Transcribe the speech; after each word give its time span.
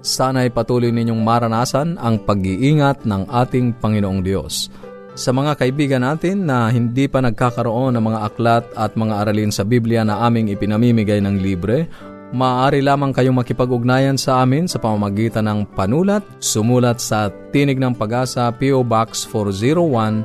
Sana'y 0.00 0.48
patuloy 0.48 0.88
ninyong 0.88 1.20
maranasan 1.20 2.00
ang 2.00 2.24
pag-iingat 2.24 3.04
ng 3.04 3.28
ating 3.28 3.76
Panginoong 3.76 4.24
Diyos. 4.24 4.72
Sa 5.12 5.36
mga 5.36 5.60
kaibigan 5.60 6.00
natin 6.00 6.48
na 6.48 6.72
hindi 6.72 7.04
pa 7.04 7.20
nagkakaroon 7.20 7.92
ng 7.92 8.04
mga 8.08 8.20
aklat 8.24 8.64
at 8.72 8.96
mga 8.96 9.14
aralin 9.20 9.52
sa 9.52 9.68
Biblia 9.68 10.00
na 10.00 10.24
aming 10.24 10.48
ipinamimigay 10.48 11.20
ng 11.20 11.36
libre, 11.44 11.84
maaari 12.32 12.80
lamang 12.80 13.12
kayong 13.12 13.44
makipag-ugnayan 13.44 14.16
sa 14.16 14.40
amin 14.40 14.64
sa 14.64 14.80
pamamagitan 14.80 15.44
ng 15.44 15.68
panulat, 15.76 16.24
sumulat 16.40 16.96
sa 16.96 17.28
Tinig 17.52 17.76
ng 17.76 17.92
Pag-asa 17.92 18.48
PO 18.56 18.80
Box 18.80 19.28
401 19.28 20.24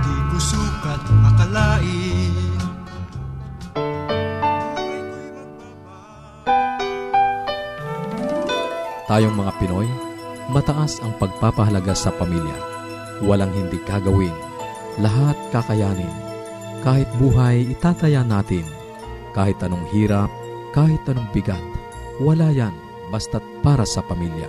Di 0.00 0.16
ko 0.32 0.38
sukat 0.40 1.02
akalain 1.04 2.48
Tayong 9.04 9.36
mga 9.36 9.52
Pinoy, 9.60 9.90
mataas 10.54 11.02
ang 11.04 11.12
pagpapahalaga 11.20 11.92
sa 11.92 12.14
pamilya. 12.14 12.56
Walang 13.20 13.52
hindi 13.52 13.76
kagawin. 13.84 14.32
Lahat 15.02 15.36
kakayanin. 15.52 16.14
Kahit 16.86 17.10
buhay, 17.20 17.68
itataya 17.74 18.24
natin. 18.24 18.64
Kahit 19.34 19.58
anong 19.60 19.82
hirap, 19.92 20.30
kahit 20.72 21.02
anong 21.10 21.26
bigat 21.34 21.79
wala 22.20 22.52
yan 22.52 22.72
basta't 23.10 23.42
para 23.64 23.82
sa 23.88 24.04
pamilya. 24.04 24.46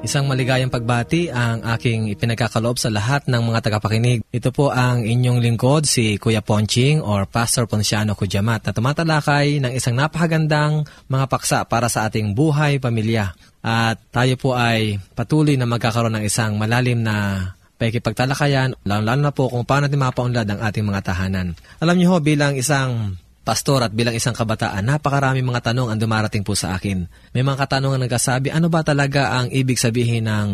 Isang 0.00 0.32
maligayang 0.32 0.72
pagbati 0.72 1.28
ang 1.28 1.60
aking 1.76 2.08
ipinagkakaloob 2.08 2.80
sa 2.80 2.88
lahat 2.88 3.28
ng 3.28 3.52
mga 3.52 3.68
tagapakinig. 3.68 4.24
Ito 4.32 4.48
po 4.48 4.72
ang 4.72 5.04
inyong 5.04 5.44
lingkod, 5.44 5.84
si 5.84 6.16
Kuya 6.16 6.40
Ponching 6.40 7.04
or 7.04 7.28
Pastor 7.28 7.68
Ponciano 7.68 8.16
Kujamat 8.16 8.64
na 8.64 8.72
tumatalakay 8.72 9.60
ng 9.60 9.76
isang 9.76 10.00
napakagandang 10.00 10.88
mga 11.04 11.26
paksa 11.28 11.68
para 11.68 11.92
sa 11.92 12.08
ating 12.08 12.32
buhay, 12.32 12.80
pamilya. 12.80 13.36
At 13.60 14.00
tayo 14.08 14.40
po 14.40 14.56
ay 14.56 14.96
patuloy 15.12 15.60
na 15.60 15.68
magkakaroon 15.68 16.16
ng 16.16 16.24
isang 16.24 16.56
malalim 16.56 17.04
na 17.04 17.44
pagkipagtalakayan, 17.76 18.80
lalo 18.88 19.20
na 19.20 19.36
po 19.36 19.52
kung 19.52 19.68
paano 19.68 19.84
natin 19.84 20.00
mapaunlad 20.00 20.48
ang 20.48 20.64
ating 20.64 20.84
mga 20.88 21.12
tahanan. 21.12 21.52
Alam 21.76 21.96
niyo 22.00 22.16
ho, 22.16 22.24
bilang 22.24 22.56
isang 22.56 23.20
pastor 23.40 23.82
at 23.84 23.92
bilang 23.92 24.14
isang 24.14 24.36
kabataan, 24.36 24.84
napakarami 24.84 25.40
mga 25.40 25.72
tanong 25.72 25.88
ang 25.90 25.98
dumarating 26.00 26.44
po 26.44 26.52
sa 26.52 26.76
akin. 26.76 27.08
May 27.32 27.42
mga 27.42 27.66
katanungan 27.66 28.00
nagkasabi, 28.04 28.52
ano 28.52 28.68
ba 28.68 28.84
talaga 28.84 29.36
ang 29.36 29.48
ibig 29.48 29.80
sabihin 29.80 30.28
ng 30.28 30.48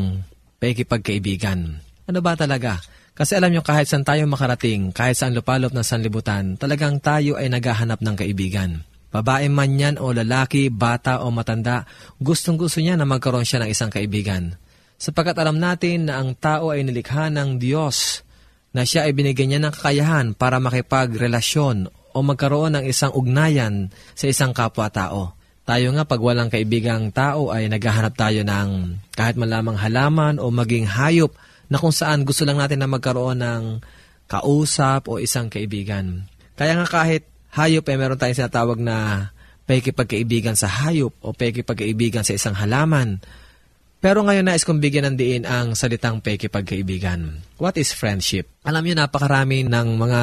pagkipagkaibigan? 0.62 1.82
Ano 2.06 2.19
ba 2.22 2.38
talaga? 2.38 2.78
Kasi 3.16 3.32
alam 3.32 3.48
nyo, 3.48 3.64
kahit 3.64 3.88
saan 3.88 4.04
tayo 4.04 4.28
makarating, 4.28 4.92
kahit 4.92 5.16
saan 5.16 5.32
lupalop 5.32 5.72
ng 5.72 5.82
sanlibutan, 5.82 6.60
talagang 6.60 7.00
tayo 7.00 7.41
ay 7.41 7.48
naghahanap 7.48 8.04
ng 8.04 8.16
kaibigan. 8.16 8.84
Babae 9.08 9.48
man 9.48 9.80
yan 9.80 9.97
o 9.97 10.12
lalaki, 10.12 10.68
bata 10.68 11.24
o 11.24 11.32
matanda, 11.32 11.88
gustong 12.20 12.60
gusto 12.60 12.84
niya 12.84 13.00
na 13.00 13.08
magkaroon 13.08 13.48
siya 13.48 13.64
ng 13.64 13.72
isang 13.72 13.88
kaibigan. 13.88 14.60
Sapagkat 15.00 15.41
alam 15.41 15.56
natin 15.56 16.12
na 16.12 16.20
ang 16.20 16.36
tao 16.36 16.68
ay 16.68 16.84
nilikha 16.84 17.32
ng 17.32 17.56
Diyos, 17.56 18.20
na 18.76 18.84
siya 18.84 19.08
ay 19.08 19.16
binigyan 19.16 19.56
niya 19.56 19.60
ng 19.64 19.72
kakayahan 19.72 20.26
para 20.36 20.60
makipagrelasyon 20.60 21.88
o 22.16 22.25
magkaroon 22.25 22.81
ng 22.81 22.84
isang 22.88 23.12
ugnayan 23.12 23.93
sa 24.16 24.25
isang 24.25 24.56
kapwa-tao. 24.56 25.37
Tayo 25.69 25.93
nga 25.93 26.09
pag 26.09 26.22
walang 26.25 26.49
kaibigang 26.49 27.12
tao 27.12 27.53
ay 27.53 27.69
naghahanap 27.69 28.16
tayo 28.16 28.41
ng 28.41 28.97
kahit 29.12 29.37
malamang 29.37 29.77
halaman 29.77 30.41
o 30.41 30.49
maging 30.49 30.88
hayop 30.88 31.37
na 31.69 31.77
kung 31.77 31.93
saan 31.93 32.25
gusto 32.25 32.49
lang 32.49 32.56
natin 32.56 32.81
na 32.81 32.88
magkaroon 32.88 33.44
ng 33.44 33.62
kausap 34.31 35.12
o 35.12 35.21
isang 35.21 35.53
kaibigan. 35.53 36.25
Kaya 36.56 36.78
nga 36.81 36.87
kahit 36.88 37.28
hayop 37.53 37.84
ay 37.84 37.97
meron 38.01 38.16
tayong 38.16 38.39
sinatawag 38.41 38.80
na 38.80 39.28
pagkipagkaibigan 39.66 40.54
sa 40.54 40.71
hayop 40.71 41.13
o 41.21 41.34
pagkipagkaibigan 41.34 42.22
sa 42.22 42.33
isang 42.33 42.54
halaman 42.54 43.21
pero 43.97 44.22
ngayon 44.22 44.47
nais 44.47 44.63
kong 44.63 44.78
bigyan 44.78 45.13
ng 45.13 45.16
diin 45.16 45.45
ang 45.48 45.72
salitang 45.72 46.21
pekipagkaibigan. 46.21 47.43
What 47.57 47.81
is 47.81 47.97
friendship? 47.97 48.47
Alam 48.63 48.84
niyo 48.84 48.95
napakarami 49.01 49.65
ng 49.65 49.89
mga 49.97 50.22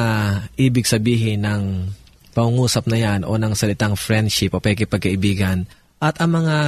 ibig 0.56 0.86
sabihin 0.86 1.42
ng 1.44 1.62
pangungusap 2.34 2.90
na 2.90 2.98
yan 2.98 3.20
o 3.22 3.38
ng 3.38 3.54
salitang 3.54 3.94
friendship 3.94 4.54
o 4.54 4.62
pekipagkaibigan. 4.62 5.66
At 6.02 6.18
ang 6.22 6.42
mga 6.42 6.58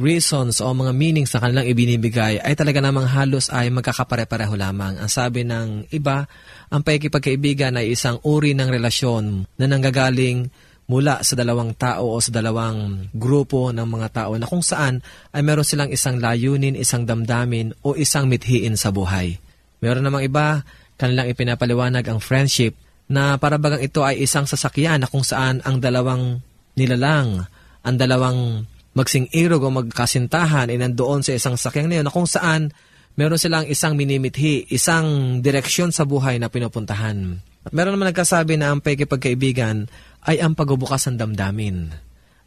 reasons 0.00 0.64
o 0.64 0.72
mga 0.72 0.96
meanings 0.96 1.30
na 1.36 1.44
kanilang 1.44 1.68
ibinibigay 1.68 2.40
ay 2.40 2.54
talaga 2.56 2.80
namang 2.80 3.04
halos 3.04 3.52
ay 3.52 3.68
magkakapare-pareho 3.68 4.56
lamang. 4.56 4.96
Ang 4.96 5.10
sabi 5.12 5.44
ng 5.44 5.92
iba, 5.92 6.24
ang 6.72 6.80
pekipagkaibigan 6.80 7.76
ay 7.76 7.92
isang 7.92 8.16
uri 8.24 8.56
ng 8.56 8.72
relasyon 8.72 9.44
na 9.60 9.66
nanggagaling 9.68 10.48
mula 10.90 11.22
sa 11.22 11.38
dalawang 11.38 11.78
tao 11.78 12.10
o 12.10 12.18
sa 12.18 12.34
dalawang 12.34 13.06
grupo 13.14 13.70
ng 13.70 13.86
mga 13.86 14.08
tao 14.10 14.34
na 14.34 14.50
kung 14.50 14.58
saan 14.58 14.98
ay 15.30 15.46
meron 15.46 15.62
silang 15.62 15.86
isang 15.94 16.18
layunin, 16.18 16.74
isang 16.74 17.06
damdamin 17.06 17.70
o 17.86 17.94
isang 17.94 18.26
mithiin 18.26 18.74
sa 18.74 18.90
buhay. 18.90 19.38
Meron 19.78 20.02
namang 20.02 20.26
iba, 20.26 20.66
kanilang 20.98 21.30
ipinapaliwanag 21.30 22.02
ang 22.10 22.18
friendship 22.18 22.74
na 23.06 23.38
parabagang 23.38 23.78
ito 23.78 24.02
ay 24.02 24.18
isang 24.18 24.50
sasakyan 24.50 24.98
na 24.98 25.06
kung 25.06 25.22
saan 25.22 25.62
ang 25.62 25.78
dalawang 25.78 26.42
nilalang, 26.74 27.46
ang 27.86 27.94
dalawang 27.94 28.66
magsing-irog 28.90 29.62
o 29.62 29.70
magkasintahan 29.70 30.74
ay 30.74 30.78
nandoon 30.82 31.22
sa 31.22 31.38
isang 31.38 31.54
sakyang 31.54 31.86
na 31.86 32.02
yun 32.02 32.06
na 32.10 32.12
kung 32.12 32.26
saan 32.26 32.74
meron 33.14 33.38
silang 33.38 33.66
isang 33.70 33.94
minimithi, 33.94 34.66
isang 34.74 35.38
direksyon 35.38 35.94
sa 35.94 36.02
buhay 36.02 36.42
na 36.42 36.50
pinupuntahan. 36.50 37.38
At 37.60 37.76
meron 37.76 37.94
naman 37.94 38.10
nagkasabi 38.10 38.56
na 38.56 38.72
ang 38.72 38.80
pagkipagkaibigan 38.80 39.86
ay 40.26 40.42
ang 40.42 40.52
pagbubukas 40.52 41.08
ng 41.08 41.16
damdamin. 41.16 41.92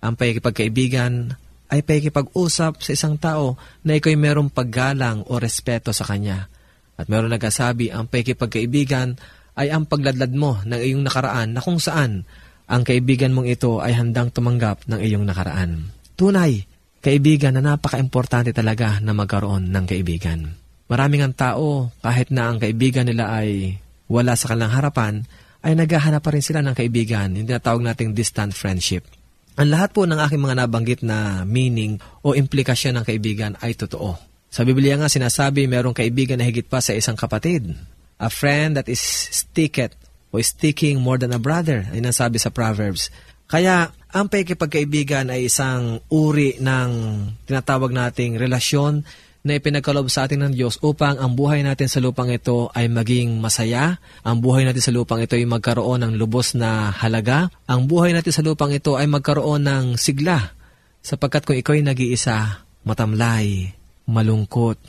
Ang 0.03 0.13
pakikipagkaibigan 0.19 1.33
ay 1.73 1.81
pakikipag-usap 1.81 2.83
sa 2.83 2.91
isang 2.93 3.17
tao 3.17 3.57
na 3.81 3.97
ikaw'y 3.97 4.19
merong 4.19 4.53
paggalang 4.53 5.25
o 5.25 5.41
respeto 5.41 5.89
sa 5.89 6.05
kanya. 6.05 6.51
At 6.99 7.09
meron 7.09 7.33
nagsasabi, 7.33 7.89
ang 7.89 8.05
pakikipagkaibigan 8.05 9.17
ay 9.57 9.73
ang 9.73 9.89
pagladlad 9.89 10.33
mo 10.33 10.61
ng 10.61 10.77
iyong 10.77 11.01
nakaraan 11.05 11.57
na 11.57 11.61
kung 11.61 11.81
saan 11.81 12.25
ang 12.69 12.81
kaibigan 12.85 13.33
mong 13.33 13.49
ito 13.49 13.81
ay 13.81 13.97
handang 13.97 14.29
tumanggap 14.29 14.85
ng 14.89 14.99
iyong 15.01 15.25
nakaraan. 15.25 15.89
Tunay, 16.13 16.63
kaibigan 17.03 17.57
na 17.57 17.75
napaka-importante 17.75 18.55
talaga 18.55 19.01
na 19.01 19.11
magkaroon 19.11 19.73
ng 19.73 19.85
kaibigan. 19.89 20.53
Maraming 20.87 21.25
ang 21.25 21.35
tao, 21.35 21.89
kahit 22.05 22.29
na 22.29 22.53
ang 22.53 22.61
kaibigan 22.61 23.09
nila 23.09 23.33
ay 23.33 23.77
wala 24.07 24.37
sa 24.37 24.53
kanilang 24.53 24.73
harapan, 24.73 25.13
ay 25.63 25.73
naghahanap 25.79 26.19
pa 26.19 26.35
rin 26.35 26.43
sila 26.43 26.59
ng 26.59 26.75
kaibigan, 26.75 27.31
yung 27.39 27.47
tinatawag 27.47 27.81
nating 27.81 28.11
distant 28.11 28.51
friendship. 28.51 29.07
Ang 29.55 29.71
lahat 29.71 29.95
po 29.95 30.03
ng 30.03 30.19
aking 30.19 30.41
mga 30.43 30.65
nabanggit 30.65 31.01
na 31.05 31.47
meaning 31.47 32.01
o 32.25 32.35
implikasyon 32.35 32.99
ng 32.99 33.05
kaibigan 33.05 33.53
ay 33.63 33.77
totoo. 33.77 34.17
Sa 34.53 34.61
Biblia 34.67 34.99
nga 34.99 35.09
sinasabi 35.09 35.65
merong 35.65 35.95
kaibigan 35.97 36.37
na 36.37 36.45
higit 36.45 36.67
pa 36.67 36.83
sa 36.83 36.93
isang 36.93 37.17
kapatid. 37.17 37.73
A 38.21 38.29
friend 38.29 38.77
that 38.77 38.89
is 38.91 39.01
sticketh 39.33 39.95
o 40.33 40.41
sticking 40.41 40.97
more 40.99 41.21
than 41.21 41.33
a 41.33 41.41
brother, 41.41 41.85
ay 41.93 42.01
nasabi 42.01 42.41
sa 42.41 42.49
Proverbs. 42.49 43.13
Kaya 43.45 43.93
ang 44.13 44.29
pagkipagkaibigan 44.29 45.29
ay 45.29 45.45
isang 45.49 46.01
uri 46.09 46.57
ng 46.57 46.89
tinatawag 47.45 47.93
nating 47.93 48.41
relasyon 48.41 49.05
na 49.43 49.59
ipinagkalob 49.59 50.07
sa 50.07 50.23
atin 50.23 50.47
ng 50.47 50.53
Diyos 50.55 50.79
upang 50.79 51.19
ang 51.19 51.35
buhay 51.35 51.67
natin 51.67 51.91
sa 51.91 51.99
lupang 51.99 52.31
ito 52.31 52.71
ay 52.71 52.87
maging 52.87 53.43
masaya, 53.43 53.99
ang 54.23 54.39
buhay 54.39 54.63
natin 54.63 54.79
sa 54.79 54.95
lupang 54.95 55.19
ito 55.19 55.35
ay 55.35 55.43
magkaroon 55.43 55.99
ng 55.99 56.13
lubos 56.15 56.55
na 56.55 56.95
halaga, 56.95 57.51
ang 57.67 57.83
buhay 57.83 58.15
natin 58.15 58.31
sa 58.31 58.39
lupang 58.39 58.71
ito 58.71 58.95
ay 58.95 59.03
magkaroon 59.11 59.67
ng 59.67 59.85
sigla, 59.99 60.55
sapagkat 61.03 61.43
kung 61.43 61.59
ikaw 61.59 61.75
ay 61.75 61.83
nag-iisa, 61.83 62.63
matamlay, 62.87 63.75
malungkot, 64.07 64.79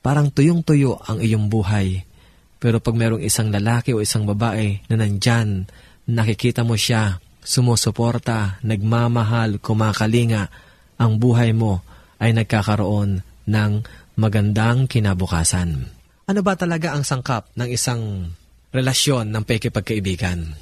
parang 0.00 0.32
tuyong-tuyo 0.32 1.04
ang 1.04 1.20
iyong 1.20 1.52
buhay. 1.52 2.08
Pero 2.56 2.80
pag 2.80 2.96
merong 2.96 3.20
isang 3.20 3.52
lalaki 3.52 3.92
o 3.92 4.00
isang 4.00 4.24
babae 4.24 4.80
na 4.88 5.04
nandyan, 5.04 5.68
nakikita 6.08 6.64
mo 6.64 6.80
siya, 6.80 7.20
sumusuporta, 7.44 8.56
nagmamahal, 8.64 9.60
kumakalinga, 9.60 10.48
ang 10.96 11.20
buhay 11.20 11.52
mo 11.52 11.84
ay 12.18 12.32
nagkakaroon 12.34 13.22
ng 13.48 13.72
magandang 14.18 14.90
kinabukasan. 14.90 15.86
Ano 16.26 16.40
ba 16.42 16.58
talaga 16.58 16.90
ang 16.90 17.06
sangkap 17.06 17.54
ng 17.54 17.70
isang 17.70 18.34
relasyon 18.74 19.30
ng 19.30 19.46
pekipagkaibigan? 19.46 20.58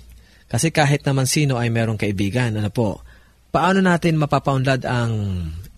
Kasi 0.47 0.69
kahit 0.69 1.03
naman 1.09 1.25
sino 1.25 1.57
ay 1.57 1.73
merong 1.73 1.97
kaibigan, 1.97 2.53
ano 2.53 2.69
po, 2.69 3.01
paano 3.49 3.81
natin 3.81 4.21
mapapaunlad 4.21 4.85
ang 4.85 5.13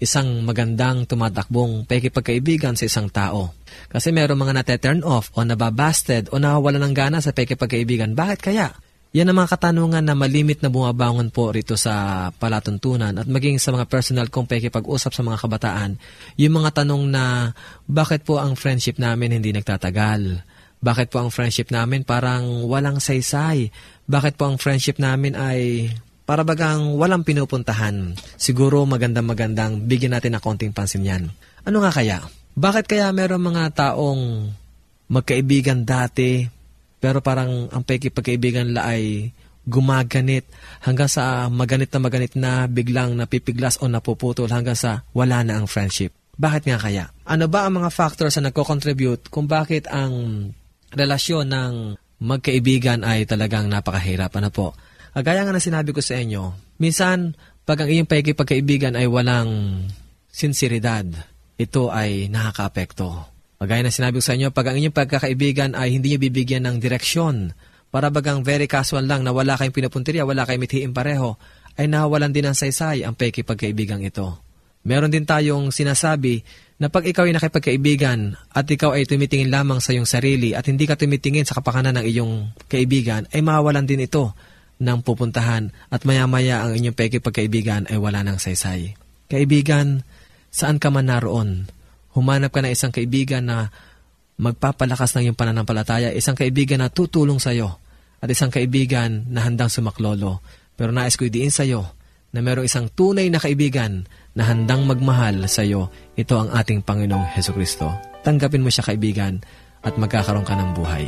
isang 0.03 0.43
magandang 0.43 1.07
tumatakbong 1.07 1.87
pekipagkaibigan 1.87 2.75
sa 2.75 2.91
isang 2.91 3.07
tao? 3.15 3.55
Kasi 3.87 4.11
merong 4.11 4.43
mga 4.43 4.55
nate-turn 4.59 5.07
off 5.07 5.31
o 5.39 5.47
nababasted 5.47 6.35
o 6.35 6.43
nawawala 6.43 6.83
ng 6.83 6.93
gana 6.93 7.23
sa 7.23 7.31
pekipagkaibigan. 7.31 8.13
Bakit 8.19 8.41
kaya? 8.43 8.75
Yan 9.17 9.33
ang 9.33 9.41
mga 9.41 9.57
katanungan 9.57 10.05
na 10.05 10.13
malimit 10.13 10.61
na 10.61 10.69
bumabangon 10.69 11.33
po 11.33 11.49
rito 11.49 11.81
sa 11.81 12.29
palatuntunan 12.37 13.17
at 13.17 13.25
maging 13.25 13.57
sa 13.57 13.73
mga 13.73 13.89
personal 13.89 14.29
kong 14.29 14.45
pekipag-usap 14.45 15.17
sa 15.17 15.25
mga 15.25 15.41
kabataan, 15.41 15.97
yung 16.37 16.61
mga 16.61 16.85
tanong 16.85 17.09
na 17.09 17.57
bakit 17.89 18.29
po 18.29 18.37
ang 18.37 18.53
friendship 18.53 19.01
namin 19.01 19.33
hindi 19.33 19.49
nagtatagal? 19.57 20.45
Bakit 20.85 21.09
po 21.09 21.25
ang 21.25 21.33
friendship 21.33 21.73
namin 21.73 22.05
parang 22.05 22.69
walang 22.69 23.01
saysay? 23.01 23.73
Bakit 24.05 24.37
po 24.37 24.53
ang 24.53 24.61
friendship 24.61 25.01
namin 25.01 25.35
ay 25.41 25.89
para 26.29 26.45
bagang 26.45 26.93
walang 27.01 27.25
pinupuntahan? 27.25 28.13
Siguro 28.37 28.85
magandang-magandang 28.85 29.89
bigyan 29.89 30.21
natin 30.21 30.37
ng 30.37 30.43
konting 30.45 30.77
pansin 30.77 31.09
yan. 31.09 31.33
Ano 31.65 31.81
nga 31.81 31.97
kaya? 31.97 32.21
Bakit 32.61 32.85
kaya 32.85 33.09
meron 33.17 33.41
mga 33.41 33.73
taong 33.73 34.53
magkaibigan 35.09 35.89
dati 35.89 36.58
pero 36.99 37.23
parang 37.23 37.71
ang 37.71 37.83
pagkipagkaibigan 37.87 38.75
la 38.75 38.91
ay 38.91 39.31
gumaganit 39.69 40.49
hanggang 40.81 41.11
sa 41.13 41.47
maganit 41.53 41.93
na 41.93 42.01
maganit 42.01 42.33
na 42.35 42.65
biglang 42.65 43.13
napipiglas 43.15 43.77
o 43.85 43.87
napuputol 43.87 44.49
hanggang 44.49 44.75
sa 44.75 45.05
wala 45.13 45.45
na 45.45 45.61
ang 45.61 45.69
friendship. 45.69 46.11
Bakit 46.39 46.71
nga 46.71 46.79
kaya? 46.81 47.05
Ano 47.29 47.51
ba 47.51 47.69
ang 47.69 47.83
mga 47.83 47.91
factors 47.93 48.39
na 48.39 48.49
nagko-contribute 48.49 49.29
kung 49.29 49.45
bakit 49.45 49.91
ang 49.91 50.49
relasyon 50.95 51.51
ng 51.51 51.73
magkaibigan 52.25 53.05
ay 53.05 53.29
talagang 53.29 53.69
napakahirap? 53.69 54.33
Ano 54.39 54.49
po? 54.49 54.73
Gaya 55.13 55.43
nga 55.43 55.53
na 55.53 55.61
sinabi 55.61 55.91
ko 55.91 55.99
sa 55.99 56.17
inyo, 56.17 56.55
minsan 56.79 57.35
pag 57.67 57.85
ang 57.85 57.91
iyong 57.91 58.09
pagkipagkaibigan 58.09 58.95
ay 58.95 59.11
walang 59.11 59.83
sinseridad, 60.31 61.05
ito 61.59 61.91
ay 61.91 62.31
nakakaapekto 62.31 63.38
Magaya 63.59 63.83
na 63.83 63.91
sinabi 63.91 64.23
ko 64.23 64.25
sa 64.25 64.39
inyo, 64.39 64.55
pag 64.55 64.71
ang 64.71 64.79
inyong 64.79 64.95
pagkakaibigan 64.95 65.75
ay 65.75 65.99
hindi 65.99 66.15
niyo 66.15 66.23
bibigyan 66.23 66.63
ng 66.63 66.79
direksyon, 66.79 67.51
para 67.91 68.07
bagang 68.07 68.47
very 68.47 68.71
casual 68.71 69.03
lang 69.03 69.27
na 69.27 69.35
wala 69.35 69.59
kayong 69.59 69.75
pinupuntirya, 69.75 70.23
wala 70.23 70.47
kayong 70.47 70.63
mithiin 70.63 70.93
pareho, 70.95 71.35
ay 71.75 71.91
nawalan 71.91 72.31
din 72.31 72.47
ng 72.47 72.55
saysay 72.55 73.03
ang 73.03 73.19
pagkipagkaibigan 73.19 73.99
ito. 73.99 74.39
Meron 74.87 75.11
din 75.11 75.27
tayong 75.27 75.75
sinasabi 75.75 76.47
na 76.79 76.87
pag 76.87 77.03
ikaw 77.03 77.27
ay 77.27 77.35
nakipagkaibigan 77.35 78.39
at 78.55 78.67
ikaw 78.71 78.95
ay 78.95 79.11
tumitingin 79.11 79.51
lamang 79.51 79.83
sa 79.83 79.91
iyong 79.91 80.07
sarili 80.07 80.55
at 80.55 80.71
hindi 80.71 80.87
ka 80.87 80.95
tumitingin 80.95 81.43
sa 81.43 81.59
kapakanan 81.59 81.99
ng 81.99 82.05
iyong 82.07 82.35
kaibigan, 82.71 83.27
ay 83.35 83.43
mawalan 83.43 83.83
din 83.83 84.07
ito 84.07 84.39
ng 84.79 85.03
pupuntahan 85.03 85.75
at 85.91 86.07
maya-maya 86.07 86.63
ang 86.63 86.79
inyong 86.79 86.95
pagkipagkaibigan 86.95 87.91
ay 87.91 87.99
wala 87.99 88.23
ng 88.23 88.39
saysay. 88.39 88.95
Kaibigan, 89.27 90.07
saan 90.55 90.79
ka 90.79 90.95
man 90.95 91.11
naroon, 91.11 91.67
Humanap 92.19 92.51
ka 92.51 92.59
ng 92.59 92.75
isang 92.75 92.91
kaibigan 92.91 93.47
na 93.47 93.71
magpapalakas 94.43 95.15
ng 95.15 95.31
iyong 95.31 95.39
pananampalataya, 95.39 96.11
isang 96.11 96.35
kaibigan 96.35 96.83
na 96.83 96.91
tutulong 96.91 97.39
sa 97.39 97.55
iyo, 97.55 97.79
at 98.19 98.27
isang 98.27 98.51
kaibigan 98.51 99.31
na 99.31 99.47
handang 99.47 99.71
sumaklolo. 99.71 100.43
Pero 100.75 100.91
nais 100.91 101.15
ko 101.15 101.31
idiin 101.31 101.55
sa 101.55 101.63
iyo 101.63 101.87
na 102.35 102.43
mayroong 102.43 102.67
isang 102.67 102.91
tunay 102.91 103.31
na 103.31 103.39
kaibigan 103.39 104.03
na 104.35 104.51
handang 104.51 104.83
magmahal 104.83 105.47
sa 105.47 105.63
iyo. 105.63 105.95
Ito 106.19 106.43
ang 106.43 106.51
ating 106.51 106.83
Panginoong 106.83 107.39
Heso 107.39 107.55
Kristo. 107.55 107.87
Tanggapin 108.27 108.67
mo 108.67 108.71
siya 108.71 108.83
kaibigan 108.83 109.39
at 109.87 109.95
magkakaroon 109.95 110.43
ka 110.43 110.59
ng 110.59 110.71
buhay. 110.75 111.07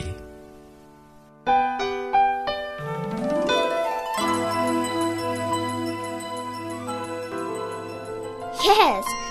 Yes, 8.60 9.06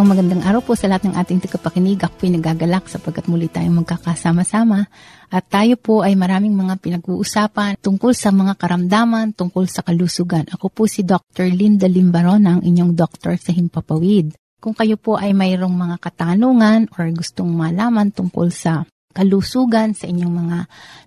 Isang 0.00 0.16
magandang 0.16 0.48
araw 0.48 0.64
po 0.64 0.72
sa 0.72 0.88
lahat 0.88 1.12
ng 1.12 1.14
ating 1.20 1.44
tagapakinig. 1.44 2.00
Ako 2.00 2.24
po'y 2.24 2.32
nagagalak 2.32 2.88
sapagkat 2.88 3.28
muli 3.28 3.52
tayong 3.52 3.84
magkakasama-sama. 3.84 4.88
At 5.28 5.44
tayo 5.52 5.76
po 5.76 6.00
ay 6.00 6.16
maraming 6.16 6.56
mga 6.56 6.80
pinag-uusapan 6.80 7.76
tungkol 7.84 8.16
sa 8.16 8.32
mga 8.32 8.56
karamdaman, 8.56 9.36
tungkol 9.36 9.68
sa 9.68 9.84
kalusugan. 9.84 10.48
Ako 10.56 10.72
po 10.72 10.88
si 10.88 11.04
Dr. 11.04 11.52
Linda 11.52 11.84
Limbaron, 11.84 12.48
ang 12.48 12.64
inyong 12.64 12.96
doktor 12.96 13.36
sa 13.36 13.52
Himpapawid. 13.52 14.32
Kung 14.56 14.72
kayo 14.72 14.96
po 14.96 15.20
ay 15.20 15.36
mayroong 15.36 15.76
mga 15.76 16.00
katanungan 16.00 16.88
or 16.96 17.04
gustong 17.12 17.52
malaman 17.52 18.08
tungkol 18.08 18.48
sa 18.48 18.88
kalusugan 19.12 19.92
sa 19.92 20.08
inyong 20.08 20.32
mga 20.32 20.58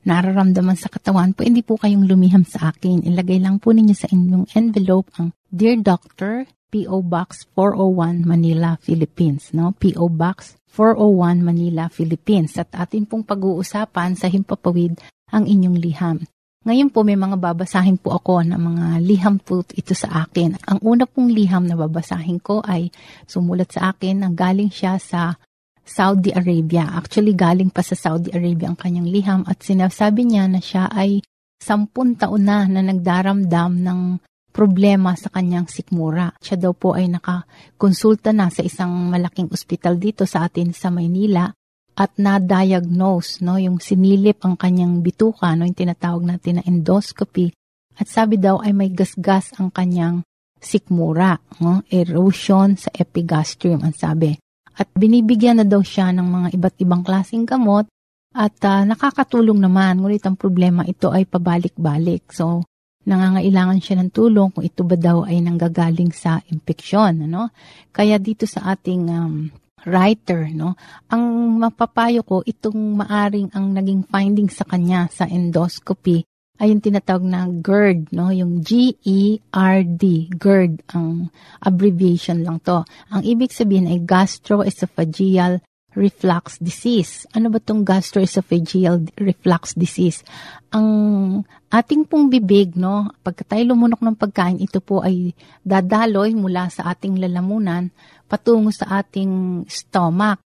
nararamdaman 0.05 0.77
sa 0.77 0.93
katawan 0.93 1.33
po, 1.33 1.41
hindi 1.41 1.65
po 1.65 1.81
kayong 1.81 2.05
lumiham 2.05 2.45
sa 2.45 2.69
akin. 2.69 3.09
Ilagay 3.09 3.41
lang 3.41 3.57
po 3.57 3.73
ninyo 3.73 3.95
sa 3.97 4.05
inyong 4.05 4.53
envelope 4.53 5.09
ang 5.17 5.33
Dear 5.53 5.85
Doctor, 5.85 6.49
P.O. 6.73 7.05
Box 7.05 7.45
401 7.53 8.25
Manila, 8.25 8.73
Philippines. 8.81 9.53
No? 9.53 9.77
P.O. 9.77 10.09
Box 10.09 10.57
401 10.73 11.45
Manila, 11.45 11.93
Philippines. 11.93 12.57
At 12.57 12.73
atin 12.73 13.05
pong 13.05 13.21
pag-uusapan 13.21 14.17
sa 14.17 14.33
Himpapawid 14.33 14.97
ang 15.29 15.45
inyong 15.45 15.77
liham. 15.77 16.25
Ngayon 16.65 16.89
po 16.89 17.05
may 17.05 17.13
mga 17.13 17.37
babasahin 17.37 18.01
po 18.01 18.17
ako 18.17 18.41
na 18.41 18.57
mga 18.57 18.97
liham 19.05 19.37
po 19.37 19.61
ito 19.77 19.93
sa 19.93 20.25
akin. 20.25 20.57
Ang 20.65 20.81
una 20.81 21.05
pong 21.05 21.29
liham 21.29 21.69
na 21.69 21.77
babasahin 21.77 22.41
ko 22.41 22.65
ay 22.65 22.89
sumulat 23.29 23.69
sa 23.77 23.93
akin 23.93 24.25
ang 24.25 24.33
galing 24.33 24.73
siya 24.73 24.97
sa 24.97 25.37
Saudi 25.85 26.33
Arabia. 26.33 26.97
Actually, 26.97 27.37
galing 27.37 27.69
pa 27.69 27.85
sa 27.85 27.93
Saudi 27.93 28.33
Arabia 28.33 28.73
ang 28.73 28.79
kanyang 28.81 29.05
liham 29.05 29.45
at 29.45 29.61
sinasabi 29.61 30.25
niya 30.25 30.49
na 30.49 30.57
siya 30.57 30.89
ay 30.89 31.21
sampun 31.61 32.17
taon 32.17 32.41
na 32.41 32.65
na 32.65 32.81
nagdaramdam 32.81 33.85
ng 33.85 33.99
problema 34.53 35.17
sa 35.17 35.33
kanyang 35.33 35.65
sikmura. 35.65 36.37
Siya 36.37 36.61
daw 36.61 36.77
po 36.77 36.93
ay 36.93 37.09
nakakonsulta 37.09 38.29
na 38.29 38.53
sa 38.53 38.61
isang 38.61 39.09
malaking 39.09 39.49
ospital 39.49 39.97
dito 39.97 40.29
sa 40.29 40.45
atin 40.45 40.69
sa 40.71 40.93
Maynila 40.93 41.49
at 41.93 42.17
na-diagnose, 42.17 43.41
no, 43.45 43.57
yung 43.57 43.77
sinilip 43.77 44.41
ang 44.45 44.57
kanyang 44.57 45.01
bituka, 45.01 45.53
no, 45.53 45.65
yung 45.65 45.77
tinatawag 45.77 46.25
natin 46.25 46.61
na 46.61 46.63
endoscopy. 46.65 47.53
At 47.97 48.09
sabi 48.09 48.41
daw 48.41 48.61
ay 48.61 48.73
may 48.73 48.89
gasgas 48.89 49.53
ang 49.61 49.69
kanyang 49.69 50.25
sikmura, 50.57 51.37
no, 51.61 51.85
erosion 51.89 52.77
sa 52.77 52.89
epigastrium, 52.93 53.85
ang 53.85 53.93
sabi. 53.93 54.33
At 54.73 54.89
binibigyan 54.97 55.61
na 55.61 55.65
daw 55.69 55.85
siya 55.85 56.09
ng 56.13 56.25
mga 56.25 56.47
iba't 56.57 56.75
ibang 56.81 57.05
klaseng 57.05 57.45
gamot 57.45 57.85
at 58.33 58.57
uh, 58.65 58.81
nakakatulong 58.81 59.61
naman, 59.61 60.01
ngunit 60.01 60.25
ang 60.25 60.33
problema 60.33 60.81
ito 60.89 61.13
ay 61.13 61.29
pabalik-balik. 61.29 62.33
So, 62.33 62.65
nangangailangan 63.03 63.79
siya 63.83 63.99
ng 63.99 64.11
tulong 64.11 64.49
kung 64.51 64.63
ito 64.63 64.81
ba 64.87 64.95
daw 64.95 65.27
ay 65.27 65.43
nanggagaling 65.43 66.11
sa 66.15 66.39
impeksyon. 66.47 67.27
Ano? 67.27 67.51
Kaya 67.91 68.19
dito 68.19 68.47
sa 68.47 68.73
ating 68.75 69.03
um, 69.11 69.51
writer, 69.83 70.47
no, 70.51 70.79
ang 71.11 71.23
mapapayo 71.59 72.23
ko, 72.23 72.39
itong 72.43 72.99
maaring 73.03 73.51
ang 73.51 73.75
naging 73.75 74.07
finding 74.07 74.47
sa 74.47 74.63
kanya 74.63 75.11
sa 75.11 75.27
endoscopy 75.27 76.23
ay 76.61 76.69
yung 76.69 76.79
tinatawag 76.85 77.25
na 77.25 77.49
GERD, 77.49 78.13
no? 78.13 78.29
Yung 78.29 78.61
G-E-R-D, 78.61 80.03
GERD, 80.37 80.85
ang 80.93 81.33
abbreviation 81.59 82.45
lang 82.45 82.61
to. 82.61 82.85
Ang 83.09 83.25
ibig 83.25 83.51
sabihin 83.51 83.89
ay 83.89 83.99
gastroesophageal 84.05 85.59
reflux 85.93 86.57
disease. 86.57 87.25
Ano 87.33 87.53
ba 87.53 87.61
tong 87.61 87.85
gastroesophageal 87.85 89.17
reflux 89.17 89.77
disease? 89.77 90.25
Ang 90.73 90.87
ating 91.69 92.09
pong 92.09 92.33
bibig, 92.33 92.73
no, 92.73 93.13
pagka 93.21 93.45
tayo 93.45 93.73
lumunok 93.73 94.01
ng 94.01 94.17
pagkain, 94.17 94.57
ito 94.61 94.81
po 94.81 95.05
ay 95.05 95.33
dadaloy 95.61 96.33
mula 96.33 96.69
sa 96.69 96.89
ating 96.89 97.21
lalamunan 97.21 97.93
patungo 98.33 98.73
sa 98.73 99.05
ating 99.05 99.63
stomach. 99.69 100.41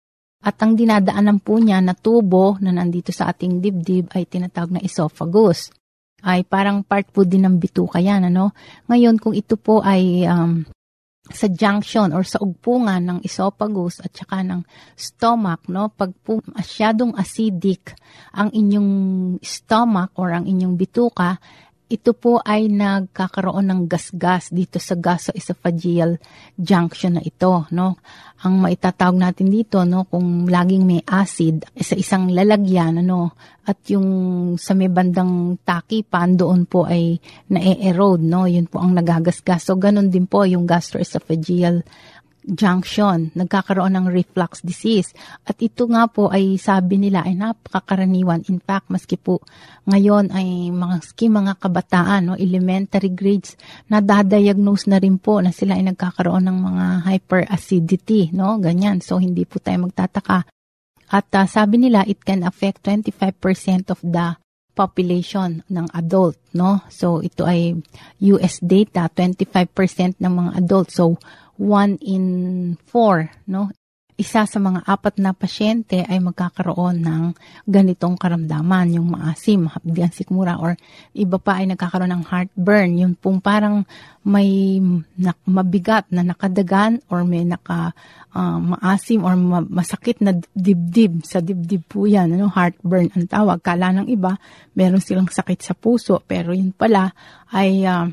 At 0.44 0.60
ang 0.60 0.76
dinadaanan 0.76 1.40
po 1.40 1.56
niya 1.56 1.80
na 1.80 1.96
tubo 1.96 2.56
na 2.60 2.72
nandito 2.72 3.12
sa 3.12 3.32
ating 3.32 3.64
dibdib 3.64 4.12
ay 4.12 4.28
tinatawag 4.28 4.76
na 4.76 4.84
esophagus. 4.84 5.72
Ay 6.24 6.44
parang 6.44 6.84
part 6.84 7.08
po 7.12 7.24
din 7.24 7.44
ng 7.44 7.56
bituka 7.60 8.00
yan, 8.00 8.28
ano? 8.28 8.52
Ngayon, 8.88 9.20
kung 9.20 9.36
ito 9.36 9.56
po 9.60 9.84
ay 9.84 10.24
um, 10.28 10.64
sa 11.32 11.48
junction 11.48 12.12
or 12.12 12.20
sa 12.20 12.36
ugpungan 12.44 13.00
ng 13.00 13.18
esophagus 13.24 14.04
at 14.04 14.12
saka 14.12 14.44
ng 14.44 14.60
stomach, 14.92 15.64
no? 15.72 15.88
Pag 15.88 16.12
po 16.20 16.44
masyadong 16.44 17.16
acidic 17.16 17.96
ang 18.36 18.52
inyong 18.52 18.92
stomach 19.40 20.12
or 20.20 20.36
ang 20.36 20.44
inyong 20.44 20.76
bituka, 20.76 21.40
ito 21.88 22.12
po 22.16 22.40
ay 22.44 22.68
nagkakaroon 22.68 23.68
ng 23.72 23.80
gasgas 23.88 24.52
dito 24.52 24.76
sa 24.76 24.96
gastroesophageal 24.96 26.16
junction 26.56 27.16
na 27.16 27.22
ito, 27.24 27.68
no? 27.72 27.96
Ang 28.44 28.60
maitatawag 28.60 29.16
natin 29.16 29.48
dito, 29.48 29.80
no, 29.88 30.04
kung 30.04 30.44
laging 30.44 30.84
may 30.84 31.00
acid 31.08 31.64
sa 31.80 31.96
isang 31.96 32.28
lalagyan, 32.28 33.00
ano, 33.00 33.32
at 33.64 33.80
yung 33.88 34.08
sa 34.60 34.76
may 34.76 34.92
bandang 34.92 35.56
takipan 35.64 36.36
doon 36.36 36.68
po 36.68 36.84
ay 36.84 37.16
na-erode, 37.48 38.20
no? 38.20 38.44
Yun 38.44 38.68
po 38.68 38.84
ang 38.84 38.92
nagagasgas. 38.92 39.64
So, 39.64 39.80
ganun 39.80 40.12
din 40.12 40.28
po 40.28 40.44
yung 40.44 40.68
gastroesophageal 40.68 41.80
junction, 42.44 43.32
nagkakaroon 43.32 43.96
ng 43.96 44.06
reflux 44.12 44.60
disease. 44.60 45.16
At 45.48 45.56
ito 45.64 45.88
nga 45.88 46.04
po 46.06 46.28
ay 46.28 46.60
sabi 46.60 47.00
nila 47.00 47.24
ay 47.24 47.34
napakakaraniwan. 47.34 48.44
In 48.52 48.60
fact, 48.60 48.92
maski 48.92 49.16
po 49.16 49.40
ngayon 49.88 50.28
ay 50.30 50.68
mga, 50.68 51.00
maski 51.00 51.32
mga 51.32 51.56
kabataan, 51.56 52.22
no, 52.28 52.36
elementary 52.36 53.10
grades, 53.10 53.56
na 53.88 54.04
dadiagnose 54.04 54.92
na 54.92 55.00
rin 55.00 55.16
po 55.16 55.40
na 55.40 55.50
sila 55.50 55.80
ay 55.80 55.84
nagkakaroon 55.88 56.44
ng 56.44 56.58
mga 56.60 56.84
hyperacidity, 57.08 58.32
no, 58.36 58.60
ganyan. 58.60 59.00
So, 59.00 59.16
hindi 59.16 59.48
po 59.48 59.58
tayo 59.58 59.88
magtataka. 59.88 60.44
At 61.12 61.28
uh, 61.32 61.48
sabi 61.48 61.80
nila, 61.80 62.04
it 62.04 62.20
can 62.24 62.44
affect 62.44 62.84
25% 62.84 63.92
of 63.92 64.00
the 64.04 64.36
population 64.74 65.62
ng 65.70 65.86
adult, 65.94 66.34
no? 66.52 66.82
So, 66.90 67.22
ito 67.22 67.46
ay 67.46 67.78
US 68.34 68.58
data, 68.58 69.06
25% 69.06 70.18
ng 70.18 70.32
mga 70.34 70.50
adult. 70.58 70.90
So, 70.90 71.16
one 71.58 71.98
in 72.02 72.24
four, 72.86 73.30
no? 73.46 73.70
Isa 74.14 74.46
sa 74.46 74.62
mga 74.62 74.86
apat 74.86 75.18
na 75.18 75.34
pasyente 75.34 76.06
ay 76.06 76.22
magkakaroon 76.22 77.02
ng 77.02 77.24
ganitong 77.66 78.14
karamdaman, 78.14 78.94
yung 78.94 79.10
maasim, 79.10 79.66
hapdian 79.66 80.14
sikmura, 80.14 80.54
or 80.62 80.78
iba 81.18 81.34
pa 81.42 81.58
ay 81.58 81.66
nagkakaroon 81.74 82.14
ng 82.14 82.24
heartburn, 82.30 82.94
yung 82.94 83.18
pong 83.18 83.42
parang 83.42 83.82
may 84.22 84.78
na, 85.18 85.34
mabigat 85.50 86.06
na 86.14 86.22
nakadagan 86.22 87.02
or 87.10 87.26
may 87.26 87.42
naka 87.42 87.90
uh, 88.30 88.62
maasim 88.62 89.26
or 89.26 89.34
ma- 89.34 89.66
masakit 89.66 90.22
na 90.22 90.38
dibdib 90.54 91.26
sa 91.26 91.42
dibdib 91.42 91.82
po 91.90 92.06
yan, 92.06 92.38
ano, 92.38 92.46
heartburn 92.54 93.10
ang 93.18 93.26
tawag. 93.26 93.66
Kala 93.66 93.98
ng 93.98 94.06
iba, 94.14 94.38
meron 94.78 95.02
silang 95.02 95.26
sakit 95.26 95.58
sa 95.58 95.74
puso, 95.74 96.22
pero 96.22 96.54
yun 96.54 96.70
pala 96.70 97.10
ay 97.50 97.82
uh, 97.82 98.06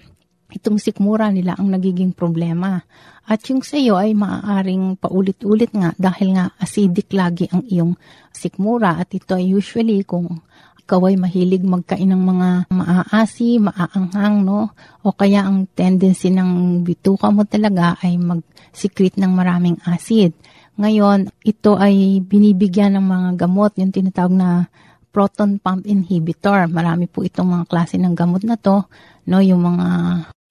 itong 0.52 0.78
sikmura 0.78 1.32
nila 1.32 1.56
ang 1.56 1.72
nagiging 1.72 2.12
problema. 2.12 2.84
At 3.26 3.48
yung 3.48 3.64
sa 3.64 3.80
iyo 3.80 3.96
ay 3.96 4.12
maaaring 4.12 5.00
paulit-ulit 5.00 5.72
nga 5.72 5.96
dahil 5.96 6.36
nga 6.36 6.52
acidic 6.60 7.14
lagi 7.16 7.48
ang 7.50 7.64
iyong 7.64 7.94
sikmura 8.36 9.00
at 9.00 9.14
ito 9.16 9.38
ay 9.38 9.56
usually 9.56 10.04
kung 10.04 10.44
ikaw 10.92 11.08
ay 11.08 11.16
mahilig 11.16 11.64
magkain 11.64 12.12
ng 12.12 12.20
mga 12.20 12.50
maaasi, 12.68 13.64
maaanghang, 13.64 14.44
no? 14.44 14.76
O 15.08 15.16
kaya 15.16 15.48
ang 15.48 15.64
tendency 15.72 16.28
ng 16.28 16.84
bituka 16.84 17.32
mo 17.32 17.48
talaga 17.48 17.96
ay 18.04 18.20
mag-secrete 18.20 19.16
ng 19.16 19.32
maraming 19.32 19.80
acid. 19.88 20.36
Ngayon, 20.76 21.32
ito 21.48 21.80
ay 21.80 22.20
binibigyan 22.20 23.00
ng 23.00 23.06
mga 23.08 23.30
gamot, 23.48 23.72
yung 23.80 23.96
tinatawag 23.96 24.36
na 24.36 24.68
proton 25.16 25.64
pump 25.64 25.88
inhibitor. 25.88 26.68
Marami 26.68 27.08
po 27.08 27.24
itong 27.24 27.48
mga 27.48 27.66
klase 27.72 27.96
ng 27.96 28.12
gamot 28.12 28.44
na 28.44 28.60
to, 28.60 28.84
no? 29.32 29.40
Yung 29.40 29.64
mga 29.64 29.88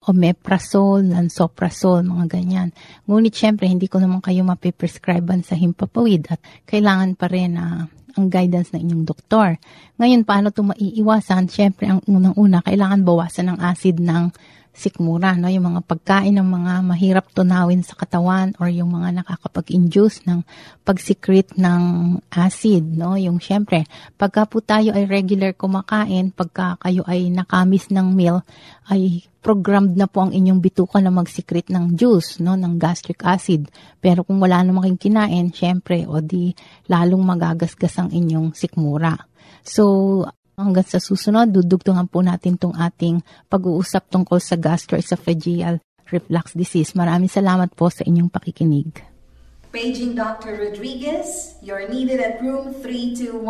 omeprazole, 0.09 1.13
lansoprazole, 1.13 2.01
mga 2.01 2.25
ganyan. 2.25 2.69
Ngunit 3.05 3.37
syempre, 3.37 3.69
hindi 3.69 3.85
ko 3.85 4.01
naman 4.01 4.17
kayo 4.17 4.41
mapiprescribean 4.41 5.45
sa 5.45 5.53
himpapawid 5.53 6.25
at 6.33 6.41
kailangan 6.65 7.13
pa 7.13 7.29
rin 7.29 7.53
na 7.53 7.85
uh, 7.85 7.99
ang 8.17 8.27
guidance 8.27 8.75
ng 8.75 8.81
inyong 8.83 9.05
doktor. 9.07 9.55
Ngayon, 9.95 10.27
paano 10.27 10.51
ito 10.51 10.65
maiiwasan? 10.65 11.47
Syempre, 11.47 11.87
ang 11.87 12.03
unang-una, 12.09 12.59
kailangan 12.59 13.07
bawasan 13.07 13.55
ng 13.55 13.59
acid 13.63 14.03
ng 14.03 14.35
sikmura, 14.71 15.35
no? 15.35 15.51
yung 15.51 15.67
mga 15.67 15.81
pagkain 15.83 16.35
ng 16.39 16.47
mga 16.47 16.73
mahirap 16.87 17.25
tunawin 17.35 17.83
sa 17.83 17.99
katawan 17.99 18.55
or 18.57 18.71
yung 18.71 18.95
mga 18.95 19.21
nakakapag-induce 19.21 20.23
ng 20.25 20.47
pag-secrete 20.87 21.59
ng 21.59 21.83
acid. 22.31 22.83
No? 22.95 23.19
Yung 23.19 23.43
syempre, 23.43 23.83
pagka 24.15 24.47
po 24.47 24.63
tayo 24.63 24.95
ay 24.95 25.05
regular 25.05 25.51
kumakain, 25.53 26.31
pagka 26.31 26.79
kayo 26.79 27.03
ay 27.05 27.27
nakamis 27.27 27.91
ng 27.91 28.15
meal, 28.15 28.47
ay 28.87 29.27
programmed 29.43 29.97
na 29.97 30.05
po 30.05 30.23
ang 30.23 30.31
inyong 30.31 30.61
bituka 30.61 31.01
na 31.01 31.09
mag-secrete 31.09 31.73
ng 31.73 31.97
juice, 31.97 32.39
no, 32.39 32.53
ng 32.53 32.77
gastric 32.77 33.25
acid. 33.25 33.67
Pero 33.97 34.21
kung 34.21 34.37
wala 34.37 34.61
namang 34.61 34.95
kinain, 35.01 35.49
syempre, 35.49 36.05
o 36.05 36.21
di 36.21 36.53
lalong 36.85 37.25
magagasgas 37.25 37.97
ang 37.97 38.09
inyong 38.13 38.53
sikmura. 38.53 39.17
So, 39.65 40.25
Hanggang 40.61 40.85
sa 40.85 41.01
susunod, 41.01 41.49
dudugtungan 41.49 42.05
po 42.05 42.21
natin 42.21 42.53
tong 42.53 42.77
ating 42.77 43.25
pag-uusap 43.49 44.13
tungkol 44.13 44.37
sa 44.37 44.53
gastroesophageal 44.53 45.81
reflux 46.13 46.53
disease. 46.53 46.93
Maraming 46.93 47.33
salamat 47.33 47.73
po 47.73 47.89
sa 47.89 48.05
inyong 48.05 48.29
pakikinig. 48.29 49.01
Paging 49.73 50.13
Dr. 50.13 50.61
Rodriguez, 50.61 51.57
you're 51.65 51.89
needed 51.89 52.21
at 52.21 52.37
room 52.45 52.75
321. 52.77 53.41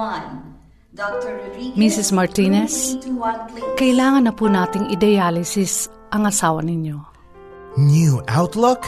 Dr. 0.95 1.35
Rodriguez, 1.35 1.75
Mrs. 1.75 2.15
Martinez, 2.15 2.95
room 3.03 3.19
321, 3.19 3.51
please. 3.51 3.75
kailangan 3.75 4.23
na 4.27 4.33
po 4.35 4.45
nating 4.47 4.87
i-dialysis 4.95 5.91
ang 6.15 6.27
asawa 6.27 6.63
ninyo. 6.63 6.99
New 7.75 8.23
outlook 8.31 8.87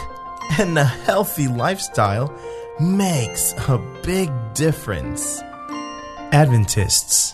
and 0.60 0.80
a 0.80 0.88
healthy 1.03 1.51
lifestyle 1.51 2.32
makes 2.80 3.51
a 3.68 3.80
big 4.03 4.32
difference. 4.56 5.44
Adventists 6.36 7.34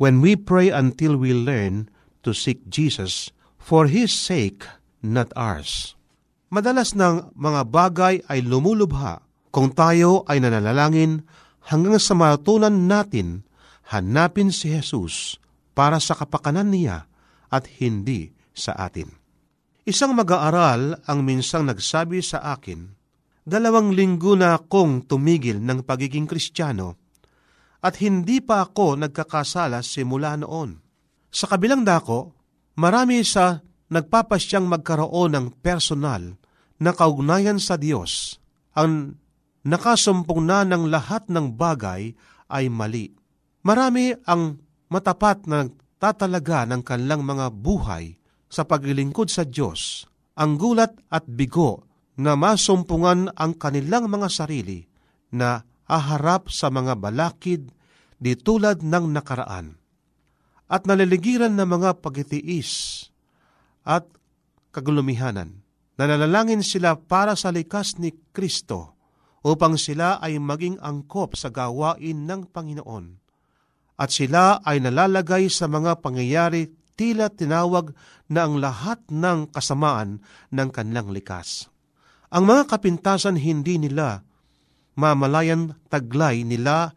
when 0.00 0.24
we 0.24 0.38
pray 0.38 0.72
until 0.72 1.20
we 1.20 1.36
learn 1.36 1.92
to 2.24 2.32
seek 2.32 2.64
Jesus 2.72 3.28
for 3.60 3.92
His 3.92 4.08
sake, 4.08 4.64
not 5.04 5.28
ours. 5.36 5.98
Madalas 6.48 6.96
ng 6.96 7.34
mga 7.36 7.60
bagay 7.68 8.14
ay 8.32 8.40
lumulubha 8.40 9.20
kung 9.52 9.74
tayo 9.76 10.24
ay 10.30 10.40
nananalangin 10.40 11.28
hanggang 11.66 11.98
sa 11.98 12.14
matutunan 12.14 12.86
natin 12.86 13.42
hanapin 13.90 14.54
si 14.54 14.70
Jesus 14.70 15.38
para 15.74 15.98
sa 15.98 16.14
kapakanan 16.14 16.70
niya 16.70 17.10
at 17.50 17.66
hindi 17.82 18.34
sa 18.54 18.74
atin. 18.74 19.10
Isang 19.86 20.18
mag-aaral 20.18 20.98
ang 21.06 21.18
minsang 21.22 21.68
nagsabi 21.70 22.18
sa 22.18 22.42
akin, 22.56 22.90
dalawang 23.46 23.94
linggo 23.94 24.34
na 24.34 24.58
akong 24.58 25.06
tumigil 25.06 25.62
ng 25.62 25.86
pagiging 25.86 26.26
kristyano 26.26 26.98
at 27.86 28.02
hindi 28.02 28.42
pa 28.42 28.66
ako 28.66 28.98
nagkakasala 28.98 29.78
simula 29.86 30.34
noon. 30.34 30.82
Sa 31.30 31.46
kabilang 31.46 31.86
dako, 31.86 32.34
marami 32.82 33.22
sa 33.22 33.62
nagpapasyang 33.92 34.66
magkaroon 34.66 35.38
ng 35.38 35.46
personal 35.62 36.34
na 36.82 36.90
kaugnayan 36.90 37.62
sa 37.62 37.78
Diyos. 37.78 38.42
Ang 38.74 39.22
nakasumpong 39.66 40.46
na 40.46 40.62
ng 40.62 40.86
lahat 40.86 41.26
ng 41.26 41.58
bagay 41.58 42.14
ay 42.46 42.70
mali. 42.70 43.10
Marami 43.66 44.14
ang 44.22 44.62
matapat 44.86 45.50
na 45.50 45.66
tatalaga 45.98 46.62
ng 46.70 46.86
kanilang 46.86 47.26
mga 47.26 47.50
buhay 47.50 48.14
sa 48.46 48.62
paglilingkod 48.62 49.26
sa 49.26 49.42
Diyos, 49.42 50.06
ang 50.38 50.54
gulat 50.54 50.94
at 51.10 51.26
bigo 51.26 51.82
na 52.14 52.38
masumpungan 52.38 53.34
ang 53.34 53.58
kanilang 53.58 54.06
mga 54.06 54.30
sarili 54.30 54.86
na 55.34 55.66
aharap 55.90 56.46
sa 56.48 56.70
mga 56.70 56.94
balakid 56.94 57.74
di 58.16 58.38
tulad 58.38 58.86
ng 58.86 59.12
nakaraan 59.12 59.76
at 60.66 60.82
naliligiran 60.86 61.52
ng 61.58 61.68
mga 61.68 61.90
pagitiis 62.00 63.02
at 63.86 64.06
kagulumihanan. 64.70 65.62
Nanalangin 65.96 66.60
sila 66.60 66.96
para 66.96 67.34
sa 67.34 67.48
likas 67.48 67.96
ni 67.96 68.12
Kristo 68.32 68.95
upang 69.46 69.78
sila 69.78 70.18
ay 70.18 70.42
maging 70.42 70.82
angkop 70.82 71.38
sa 71.38 71.54
gawain 71.54 72.26
ng 72.26 72.50
Panginoon. 72.50 73.22
At 73.94 74.10
sila 74.10 74.58
ay 74.66 74.82
nalalagay 74.82 75.46
sa 75.46 75.70
mga 75.70 76.02
pangyayari 76.02 76.74
tila 76.98 77.30
tinawag 77.30 77.94
na 78.26 78.50
ang 78.50 78.58
lahat 78.58 78.98
ng 79.06 79.54
kasamaan 79.54 80.18
ng 80.50 80.68
kanilang 80.74 81.14
likas. 81.14 81.70
Ang 82.34 82.50
mga 82.50 82.66
kapintasan 82.66 83.38
hindi 83.38 83.78
nila 83.78 84.26
mamalayan 84.98 85.76
taglay 85.86 86.42
nila 86.42 86.96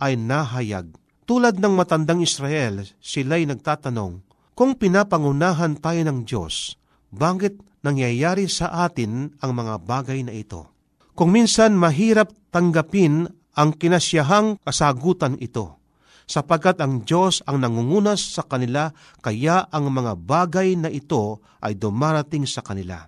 ay 0.00 0.16
nahayag. 0.16 0.96
Tulad 1.28 1.60
ng 1.60 1.74
matandang 1.76 2.24
Israel, 2.24 2.82
sila'y 2.98 3.44
nagtatanong, 3.46 4.24
kung 4.56 4.74
pinapangunahan 4.74 5.78
tayo 5.78 6.02
ng 6.02 6.26
Diyos, 6.26 6.74
bakit 7.12 7.60
nangyayari 7.84 8.50
sa 8.50 8.86
atin 8.88 9.34
ang 9.38 9.52
mga 9.54 9.74
bagay 9.84 10.26
na 10.26 10.34
ito? 10.34 10.79
Kung 11.20 11.36
minsan 11.36 11.76
mahirap 11.76 12.32
tanggapin 12.48 13.28
ang 13.52 13.76
kinasyahang 13.76 14.56
kasagutan 14.64 15.36
ito, 15.36 15.76
sapagkat 16.24 16.80
ang 16.80 17.04
Diyos 17.04 17.44
ang 17.44 17.60
nangungunas 17.60 18.40
sa 18.40 18.48
kanila 18.48 18.88
kaya 19.20 19.68
ang 19.68 19.92
mga 19.92 20.16
bagay 20.16 20.80
na 20.80 20.88
ito 20.88 21.44
ay 21.60 21.76
dumarating 21.76 22.48
sa 22.48 22.64
kanila. 22.64 23.04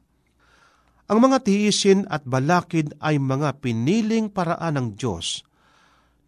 Ang 1.09 1.25
mga 1.25 1.41
tiisin 1.41 2.05
at 2.13 2.29
balakid 2.29 2.93
ay 3.01 3.17
mga 3.17 3.65
piniling 3.65 4.29
paraan 4.29 4.77
ng 4.77 4.89
Diyos 4.93 5.41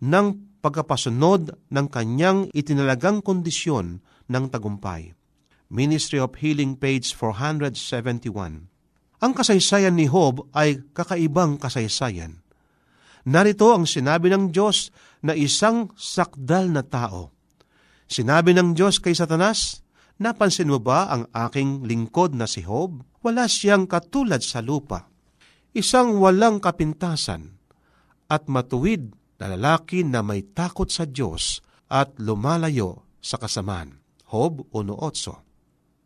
ng 0.01 0.57
pagkapasunod 0.65 1.69
ng 1.69 1.87
kanyang 1.93 2.49
itinalagang 2.57 3.21
kondisyon 3.21 4.01
ng 4.33 4.45
tagumpay. 4.49 5.13
Ministry 5.69 6.17
of 6.17 6.33
Healing 6.41 6.81
page 6.81 7.13
471. 7.13 8.74
Ang 9.23 9.37
kasaysayan 9.37 9.95
ni 9.95 10.11
Job 10.11 10.51
ay 10.57 10.83
kakaibang 10.91 11.61
kasaysayan. 11.61 12.43
Narito 13.25 13.73
ang 13.73 13.89
sinabi 13.89 14.29
ng 14.33 14.53
Diyos 14.53 14.93
na 15.25 15.33
isang 15.33 15.95
sakdal 15.97 16.69
na 16.69 16.85
tao. 16.85 17.33
Sinabi 18.05 18.53
ng 18.53 18.77
Diyos 18.77 19.01
kay 19.01 19.17
Satanas, 19.17 19.85
Napansin 20.15 20.71
mo 20.71 20.79
ba 20.79 21.11
ang 21.11 21.27
aking 21.35 21.83
lingkod 21.91 22.39
na 22.39 22.47
si 22.47 22.63
Job? 22.63 23.03
Wala 23.27 23.51
siyang 23.51 23.91
katulad 23.91 24.47
sa 24.47 24.63
lupa. 24.63 25.11
Isang 25.75 26.23
walang 26.23 26.63
kapintasan 26.63 27.59
at 28.31 28.47
matuwid 28.47 29.11
na 29.43 29.59
lalaki 29.59 30.07
na 30.07 30.23
may 30.23 30.47
takot 30.47 30.87
sa 30.87 31.03
Diyos 31.03 31.59
at 31.91 32.15
lumalayo 32.23 33.03
sa 33.19 33.43
kasamaan. 33.43 33.99
Job 34.31 34.71
1.8 34.71 35.44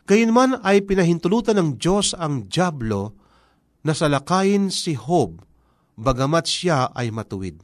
Gayunman 0.09 0.65
ay 0.65 0.89
pinahintulutan 0.89 1.61
ng 1.61 1.71
Diyos 1.77 2.17
ang 2.17 2.49
Diablo 2.49 3.13
na 3.85 3.93
salakayin 3.93 4.73
si 4.73 4.97
Job 4.97 5.45
bagamat 6.01 6.49
siya 6.49 6.89
ay 6.97 7.13
matuwid. 7.13 7.61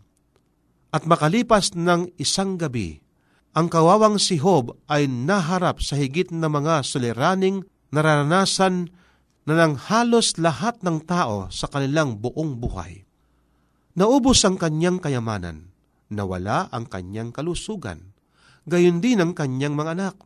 At 0.92 1.08
makalipas 1.08 1.72
ng 1.72 2.12
isang 2.20 2.60
gabi, 2.60 3.00
ang 3.56 3.72
kawawang 3.72 4.20
si 4.20 4.36
Job 4.36 4.76
ay 4.92 5.08
naharap 5.08 5.80
sa 5.80 5.96
higit 5.96 6.28
na 6.36 6.52
mga 6.52 6.84
suliraning 6.84 7.64
nararanasan 7.88 8.92
na 9.48 9.64
ng 9.64 9.80
halos 9.88 10.36
lahat 10.36 10.84
ng 10.84 11.00
tao 11.08 11.48
sa 11.48 11.64
kanilang 11.72 12.20
buong 12.20 12.60
buhay. 12.60 13.08
Naubos 13.96 14.44
ang 14.44 14.60
kanyang 14.60 15.00
kayamanan, 15.00 15.72
nawala 16.12 16.68
ang 16.76 16.92
kanyang 16.92 17.32
kalusugan, 17.32 18.12
gayon 18.68 19.00
din 19.00 19.24
ang 19.24 19.32
kanyang 19.32 19.72
mga 19.72 19.96
anak. 19.96 20.16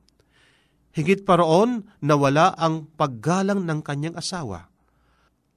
Higit 0.99 1.23
pa 1.23 1.39
roon, 1.39 1.87
nawala 2.03 2.59
ang 2.59 2.91
paggalang 2.99 3.63
ng 3.63 3.87
kanyang 3.87 4.19
asawa, 4.19 4.67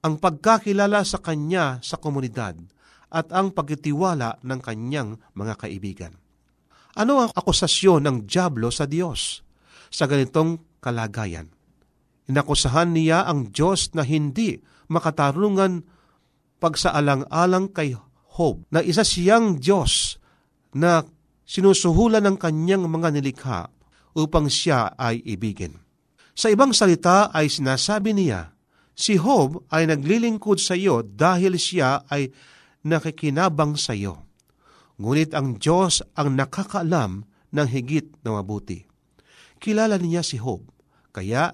ang 0.06 0.21
pagkakilala 0.21 1.01
sa 1.01 1.17
kanya 1.17 1.82
sa 1.82 1.97
komunidad, 1.97 2.54
at 3.10 3.34
ang 3.34 3.49
pagtitiwala 3.49 4.38
ng 4.45 4.60
kanyang 4.62 5.17
mga 5.34 5.58
kaibigan. 5.58 6.13
Ano 6.93 7.25
ang 7.25 7.34
akusasyon 7.34 8.06
ng 8.06 8.17
Diablo 8.30 8.69
sa 8.69 8.86
Diyos 8.86 9.41
sa 9.89 10.06
ganitong 10.06 10.62
kalagayan? 10.77 11.49
Inakusahan 12.30 12.93
niya 12.93 13.25
ang 13.25 13.49
Diyos 13.49 13.97
na 13.97 14.06
hindi 14.06 14.62
makatarungan 14.93 15.82
pagsaalang-alang 16.62 17.73
kay 17.73 17.97
Job 18.32 18.62
na 18.69 18.86
isa 18.86 19.01
siyang 19.01 19.58
Diyos 19.58 20.21
na 20.77 21.01
sinusuhulan 21.49 22.30
ng 22.30 22.38
kanyang 22.38 22.86
mga 22.86 23.10
nilikha 23.10 23.81
upang 24.17 24.47
siya 24.52 24.93
ay 25.00 25.24
ibigin. 25.24 25.78
Sa 26.32 26.47
ibang 26.47 26.71
salita 26.71 27.30
ay 27.32 27.52
sinasabi 27.52 28.15
niya, 28.15 28.56
si 28.95 29.19
Job 29.19 29.67
ay 29.71 29.88
naglilingkod 29.88 30.60
sa 30.60 30.76
iyo 30.76 31.04
dahil 31.04 31.60
siya 31.60 32.08
ay 32.08 32.32
nakikinabang 32.88 33.76
sa 33.76 33.95
iyo. 33.95 34.26
Ngunit 35.02 35.34
ang 35.34 35.58
Diyos 35.58 36.06
ang 36.13 36.38
nakakaalam 36.38 37.26
ng 37.52 37.67
higit 37.67 38.21
na 38.24 38.39
mabuti. 38.39 38.86
Kilala 39.62 39.97
niya 40.00 40.26
si 40.26 40.39
Job, 40.39 40.65
kaya 41.13 41.54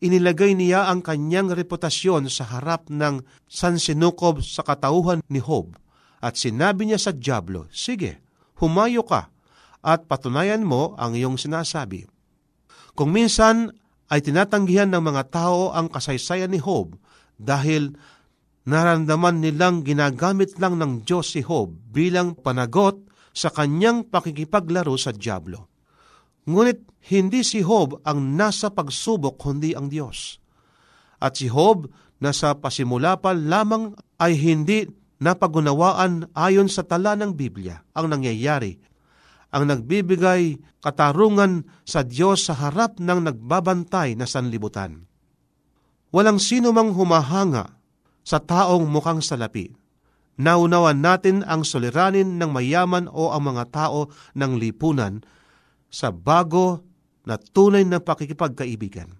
inilagay 0.00 0.54
niya 0.54 0.88
ang 0.88 1.04
kanyang 1.04 1.52
reputasyon 1.52 2.28
sa 2.28 2.46
harap 2.48 2.88
ng 2.92 3.24
sansinukob 3.48 4.44
sa 4.44 4.62
katauhan 4.62 5.24
ni 5.28 5.40
Job 5.42 5.74
at 6.20 6.36
sinabi 6.36 6.88
niya 6.88 7.00
sa 7.00 7.12
Diablo, 7.16 7.66
Sige, 7.72 8.20
humayo 8.60 9.02
ka 9.02 9.32
at 9.80 10.04
patunayan 10.08 10.64
mo 10.64 10.96
ang 11.00 11.16
iyong 11.16 11.40
sinasabi. 11.40 12.04
Kung 12.92 13.16
minsan 13.16 13.72
ay 14.10 14.20
tinatanggihan 14.20 14.90
ng 14.90 15.00
mga 15.00 15.22
tao 15.30 15.70
ang 15.70 15.88
kasaysayan 15.88 16.50
ni 16.50 16.60
Job 16.60 16.98
dahil 17.38 17.94
naramdaman 18.66 19.40
nilang 19.40 19.86
ginagamit 19.86 20.58
lang 20.60 20.76
ng 20.76 21.06
Diyos 21.06 21.32
si 21.32 21.40
Job 21.40 21.72
bilang 21.88 22.36
panagot 22.36 23.00
sa 23.30 23.48
kanyang 23.48 24.10
pakikipaglaro 24.10 24.92
sa 24.98 25.14
Diablo. 25.14 25.70
Ngunit 26.50 26.82
hindi 27.08 27.46
si 27.46 27.62
Job 27.62 28.02
ang 28.04 28.34
nasa 28.34 28.74
pagsubok 28.74 29.38
kundi 29.38 29.72
ang 29.72 29.88
Diyos. 29.88 30.42
At 31.22 31.38
si 31.38 31.46
Job 31.46 31.88
nasa 32.20 32.58
pasimula 32.58 33.16
pa 33.22 33.32
lamang 33.32 33.96
ay 34.20 34.36
hindi 34.36 34.84
napagunawaan 35.20 36.32
ayon 36.36 36.68
sa 36.68 36.84
tala 36.84 37.14
ng 37.16 37.32
Biblia 37.36 37.80
ang 37.94 38.10
nangyayari. 38.10 38.89
Ang 39.50 39.66
nagbibigay 39.66 40.62
katarungan 40.78 41.66
sa 41.82 42.06
Diyos 42.06 42.46
sa 42.46 42.54
harap 42.54 43.02
ng 43.02 43.20
nagbabantay 43.26 44.14
na 44.14 44.24
sanlibutan. 44.24 45.10
Walang 46.14 46.38
sino 46.38 46.70
mang 46.70 46.94
humahanga 46.94 47.78
sa 48.22 48.38
taong 48.38 48.86
mukhang 48.86 49.22
salapi. 49.22 49.74
Naunawan 50.40 51.02
natin 51.02 51.44
ang 51.44 51.66
suliranin 51.66 52.38
ng 52.40 52.50
mayaman 52.50 53.10
o 53.10 53.34
ang 53.34 53.52
mga 53.52 53.64
tao 53.68 54.08
ng 54.38 54.52
lipunan 54.56 55.20
sa 55.90 56.14
bago 56.14 56.86
na 57.28 57.36
tunay 57.36 57.84
na 57.84 58.00
pakikipagkaibigan. 58.00 59.10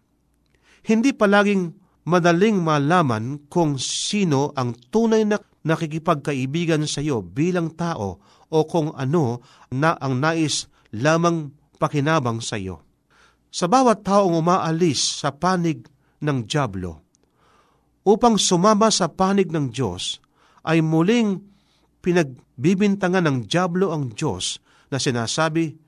Hindi 0.86 1.12
palaging 1.12 1.76
madaling 2.08 2.56
malaman 2.64 3.44
kung 3.52 3.76
sino 3.76 4.56
ang 4.56 4.72
tunay 4.88 5.28
na 5.28 5.36
nakikipagkaibigan 5.60 6.88
sa 6.88 7.04
iyo 7.04 7.20
bilang 7.20 7.76
tao 7.76 8.22
o 8.50 8.66
kung 8.66 8.90
ano 8.98 9.40
na 9.70 9.94
ang 9.96 10.18
nais 10.18 10.66
lamang 10.90 11.54
pakinabang 11.78 12.42
sa 12.42 12.58
iyo. 12.58 12.82
Sa 13.50 13.66
bawat 13.66 14.02
taong 14.02 14.34
umaalis 14.34 15.22
sa 15.22 15.34
panig 15.34 15.86
ng 16.22 16.46
Diablo, 16.46 17.02
upang 18.06 18.38
sumama 18.38 18.90
sa 18.90 19.10
panig 19.10 19.50
ng 19.50 19.70
Diyos, 19.70 20.18
ay 20.66 20.82
muling 20.82 21.40
pinagbibintangan 22.02 23.24
ng 23.26 23.38
Diablo 23.46 23.94
ang 23.94 24.12
Diyos 24.12 24.60
na 24.90 24.98
sinasabi, 24.98 25.78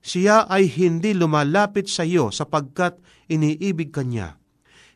siya 0.00 0.48
ay 0.48 0.66
hindi 0.66 1.12
lumalapit 1.12 1.86
sa 1.86 2.02
iyo 2.08 2.32
sapagkat 2.32 2.96
iniibig 3.28 3.92
kanya 3.92 4.39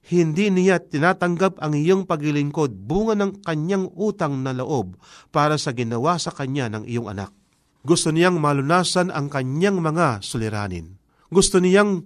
hindi 0.04 0.52
niya 0.52 0.84
tinatanggap 0.84 1.56
ang 1.64 1.72
iyong 1.72 2.04
paglilingkod 2.04 2.76
bunga 2.76 3.16
ng 3.16 3.40
kanyang 3.40 3.88
utang 3.96 4.44
na 4.44 4.52
loob 4.52 5.00
para 5.32 5.56
sa 5.56 5.72
ginawa 5.72 6.20
sa 6.20 6.28
kanya 6.28 6.68
ng 6.68 6.84
iyong 6.84 7.08
anak. 7.08 7.32
Gusto 7.84 8.12
niyang 8.12 8.36
malunasan 8.40 9.08
ang 9.12 9.32
kanyang 9.32 9.80
mga 9.80 10.20
suliranin. 10.20 10.96
Gusto 11.32 11.60
niyang 11.60 12.04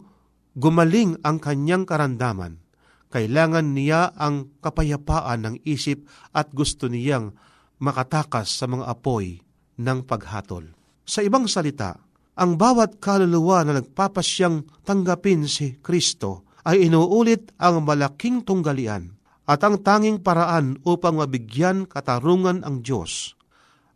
gumaling 0.54 1.18
ang 1.26 1.38
kanyang 1.42 1.86
karandaman. 1.86 2.62
Kailangan 3.08 3.72
niya 3.72 4.14
ang 4.14 4.58
kapayapaan 4.62 5.40
ng 5.46 5.54
isip 5.66 6.06
at 6.34 6.50
gusto 6.54 6.90
niyang 6.90 7.34
makatakas 7.78 8.58
sa 8.58 8.66
mga 8.66 8.90
apoy 8.90 9.38
ng 9.78 9.98
paghatol. 10.02 10.70
Sa 11.06 11.22
ibang 11.24 11.46
salita, 11.46 11.98
ang 12.38 12.54
bawat 12.54 13.02
kaluluwa 13.02 13.66
na 13.66 13.80
nagpapasyang 13.80 14.86
tanggapin 14.86 15.46
si 15.50 15.78
Kristo 15.82 16.47
ay 16.66 16.90
inuulit 16.90 17.54
ang 17.60 17.86
malaking 17.86 18.42
tunggalian 18.42 19.14
at 19.48 19.62
ang 19.64 19.80
tanging 19.80 20.20
paraan 20.20 20.76
upang 20.84 21.22
mabigyan 21.22 21.88
katarungan 21.88 22.66
ang 22.66 22.84
Diyos. 22.84 23.38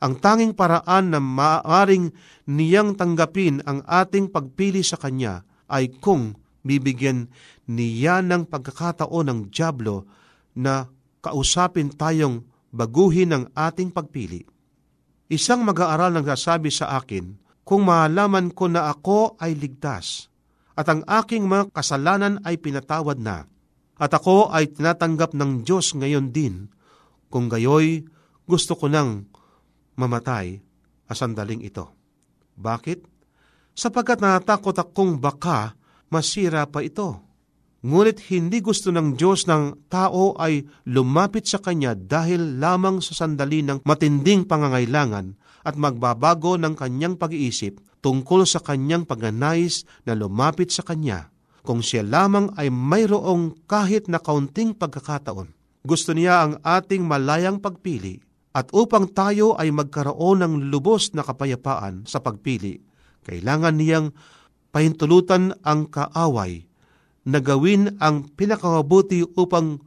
Ang 0.02 0.18
tanging 0.18 0.58
paraan 0.58 1.14
na 1.14 1.22
maaaring 1.22 2.10
niyang 2.50 2.98
tanggapin 2.98 3.62
ang 3.62 3.86
ating 3.86 4.34
pagpili 4.34 4.82
sa 4.82 4.98
Kanya 4.98 5.46
ay 5.70 5.94
kung 6.02 6.34
bibigyan 6.66 7.30
niya 7.70 8.18
ng 8.24 8.50
pagkakataon 8.50 9.26
ng 9.30 9.40
Diablo 9.52 10.08
na 10.58 10.90
kausapin 11.22 11.94
tayong 11.94 12.42
baguhin 12.74 13.30
ang 13.36 13.44
ating 13.54 13.94
pagpili. 13.94 14.42
Isang 15.30 15.62
mag-aaral 15.62 16.12
nagsasabi 16.12 16.68
sa 16.72 16.98
akin, 16.98 17.38
kung 17.62 17.86
malaman 17.86 18.50
ko 18.50 18.66
na 18.66 18.90
ako 18.90 19.38
ay 19.38 19.54
ligtas, 19.54 20.31
at 20.72 20.86
ang 20.88 21.04
aking 21.04 21.44
mga 21.44 21.72
kasalanan 21.72 22.40
ay 22.42 22.56
pinatawad 22.56 23.20
na. 23.20 23.44
At 24.00 24.16
ako 24.16 24.50
ay 24.50 24.72
tinatanggap 24.72 25.36
ng 25.36 25.62
Diyos 25.62 25.92
ngayon 25.94 26.32
din, 26.32 26.72
kung 27.28 27.46
gayoy 27.48 28.04
gusto 28.48 28.76
ko 28.76 28.90
nang 28.90 29.28
mamatay 29.96 30.60
sa 31.08 31.14
sandaling 31.24 31.62
ito. 31.62 31.92
Bakit? 32.56 33.04
Sapagkat 33.72 34.20
natakot 34.20 34.76
akong 34.76 35.20
baka 35.20 35.76
masira 36.12 36.68
pa 36.68 36.84
ito. 36.84 37.20
Ngunit 37.82 38.30
hindi 38.30 38.62
gusto 38.62 38.94
ng 38.94 39.18
Diyos 39.18 39.50
ng 39.50 39.90
tao 39.90 40.38
ay 40.38 40.62
lumapit 40.86 41.50
sa 41.50 41.58
Kanya 41.58 41.98
dahil 41.98 42.62
lamang 42.62 43.02
sa 43.02 43.16
sandali 43.16 43.64
ng 43.66 43.82
matinding 43.82 44.46
pangangailangan 44.46 45.34
at 45.66 45.74
magbabago 45.74 46.58
ng 46.58 46.74
kanyang 46.78 47.18
pag-iisip 47.18 47.78
tungkol 48.02 48.44
sa 48.44 48.58
kanyang 48.58 49.06
pagnanais 49.06 49.86
na 50.04 50.12
lumapit 50.18 50.74
sa 50.74 50.82
kanya 50.82 51.32
kung 51.62 51.80
siya 51.80 52.02
lamang 52.02 52.50
ay 52.58 52.68
mayroong 52.68 53.54
kahit 53.70 54.10
na 54.10 54.18
kaunting 54.18 54.74
pagkakataon. 54.74 55.54
Gusto 55.82 56.10
niya 56.14 56.46
ang 56.46 56.52
ating 56.62 57.06
malayang 57.06 57.62
pagpili 57.62 58.18
at 58.52 58.68
upang 58.74 59.08
tayo 59.08 59.56
ay 59.56 59.72
magkaroon 59.72 60.44
ng 60.44 60.54
lubos 60.68 61.14
na 61.16 61.24
kapayapaan 61.24 62.04
sa 62.04 62.20
pagpili, 62.20 62.82
kailangan 63.24 63.78
niyang 63.78 64.06
pahintulutan 64.74 65.56
ang 65.62 65.88
kaaway 65.88 66.66
na 67.22 67.38
gawin 67.38 67.94
ang 68.02 68.26
pinakawabuti 68.34 69.22
upang 69.38 69.78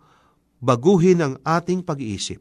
baguhin 0.63 1.19
ang 1.19 1.33
ating 1.43 1.83
pag-iisip. 1.83 2.39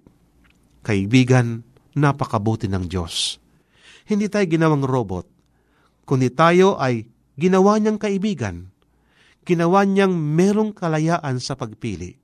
Kaibigan, 0.86 1.66
napakabuti 1.98 2.70
ng 2.70 2.86
Diyos. 2.86 3.42
Hindi 4.06 4.30
tayo 4.30 4.46
ginawang 4.46 4.84
robot, 4.86 5.26
kundi 6.04 6.32
tayo 6.32 6.76
ay 6.80 7.08
ginawa 7.36 7.76
niyang 7.80 7.98
kaibigan. 7.98 8.70
Ginawa 9.44 9.84
niyang 9.84 10.14
merong 10.14 10.72
kalayaan 10.72 11.36
sa 11.36 11.52
pagpili. 11.52 12.16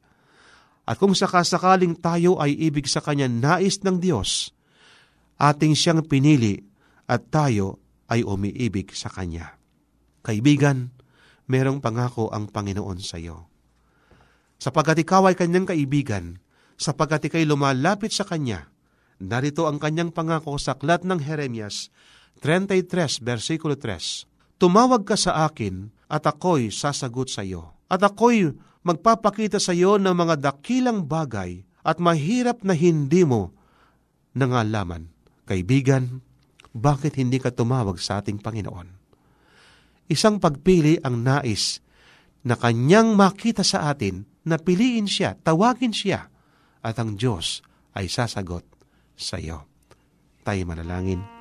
At 0.88 0.96
kung 0.96 1.12
sakasakaling 1.12 2.00
tayo 2.00 2.40
ay 2.40 2.56
ibig 2.56 2.88
sa 2.88 3.04
Kanya 3.04 3.28
nais 3.28 3.84
ng 3.84 4.00
Diyos, 4.00 4.50
ating 5.36 5.76
siyang 5.76 6.02
pinili 6.08 6.64
at 7.04 7.28
tayo 7.28 7.78
ay 8.08 8.24
umiibig 8.24 8.96
sa 8.96 9.12
Kanya. 9.12 9.60
Kaibigan, 10.24 10.90
merong 11.46 11.84
pangako 11.84 12.32
ang 12.32 12.48
Panginoon 12.48 12.98
sa 13.04 13.20
iyo. 13.20 13.46
Sapagkat 14.56 15.04
ikaw 15.04 15.28
ay 15.28 15.36
Kanyang 15.36 15.68
kaibigan, 15.68 16.40
sapagkat 16.80 17.28
ikay 17.28 17.44
lumalapit 17.44 18.10
sa 18.10 18.24
Kanya, 18.24 18.70
Narito 19.20 19.68
ang 19.68 19.76
kanyang 19.76 20.16
pangako 20.16 20.56
sa 20.56 20.72
aklat 20.72 21.04
ng 21.04 21.20
Jeremias 21.20 21.92
33, 22.40 23.20
versikulo 23.20 23.76
3. 23.76 24.60
Tumawag 24.60 25.04
ka 25.04 25.16
sa 25.16 25.44
akin 25.48 25.92
at 26.08 26.24
ako'y 26.24 26.72
sasagot 26.72 27.28
sa 27.28 27.44
iyo. 27.44 27.76
At 27.88 28.00
ako'y 28.00 28.52
magpapakita 28.84 29.60
sa 29.60 29.76
iyo 29.76 30.00
ng 30.00 30.12
mga 30.12 30.40
dakilang 30.40 31.04
bagay 31.04 31.64
at 31.84 32.00
mahirap 32.00 32.64
na 32.64 32.72
hindi 32.72 33.24
mo 33.24 33.52
nangalaman. 34.32 35.12
Kaibigan, 35.44 36.24
bakit 36.72 37.20
hindi 37.20 37.36
ka 37.36 37.52
tumawag 37.52 38.00
sa 38.00 38.24
ating 38.24 38.40
Panginoon? 38.40 39.00
isang 40.10 40.42
pagpili 40.42 40.98
ang 41.06 41.22
nais 41.22 41.78
na 42.42 42.58
kanyang 42.58 43.14
makita 43.14 43.62
sa 43.62 43.94
atin 43.94 44.26
na 44.42 44.58
piliin 44.58 45.06
siya, 45.06 45.38
tawagin 45.38 45.94
siya, 45.94 46.26
at 46.82 46.98
ang 46.98 47.14
Diyos 47.14 47.62
ay 47.94 48.10
sasagot 48.10 48.66
sa 49.14 49.38
iyo. 49.38 49.70
Tayo 50.42 50.66
manalangin. 50.66 51.39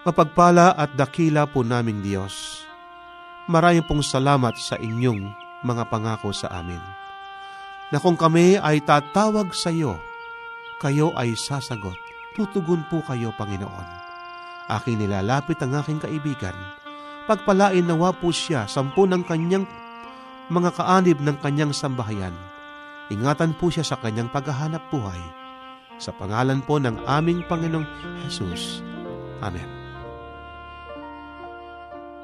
Mapagpala 0.00 0.72
at 0.72 0.96
dakila 0.96 1.44
po 1.44 1.60
naming 1.60 2.00
Diyos. 2.00 2.64
Maraming 3.52 3.84
pong 3.84 4.00
salamat 4.00 4.56
sa 4.56 4.80
inyong 4.80 5.28
mga 5.60 5.92
pangako 5.92 6.32
sa 6.32 6.48
amin. 6.56 6.80
Na 7.92 8.00
kung 8.00 8.16
kami 8.16 8.56
ay 8.56 8.80
tatawag 8.80 9.52
sa 9.52 9.68
iyo, 9.68 10.00
kayo 10.80 11.12
ay 11.20 11.36
sasagot. 11.36 11.96
Tutugon 12.32 12.80
po 12.88 13.04
kayo, 13.04 13.34
Panginoon. 13.36 13.88
Aking 14.70 15.04
nilalapit 15.04 15.60
ang 15.60 15.76
aking 15.76 16.00
kaibigan. 16.00 16.54
Pagpalain 17.28 17.84
nawa 17.84 18.16
po 18.16 18.32
siya 18.32 18.64
sampu 18.64 19.04
ng 19.04 19.26
kanyang 19.26 19.68
mga 20.48 20.70
kaanib 20.80 21.18
ng 21.20 21.36
kanyang 21.44 21.74
sambahayan. 21.76 22.32
Ingatan 23.12 23.52
po 23.58 23.68
siya 23.68 23.84
sa 23.84 23.98
kanyang 24.00 24.32
paghahanap 24.32 24.80
buhay. 24.88 25.20
Sa 26.00 26.14
pangalan 26.16 26.64
po 26.64 26.80
ng 26.80 27.04
aming 27.04 27.44
Panginoong 27.50 27.84
Jesus. 28.24 28.80
Amen. 29.44 29.79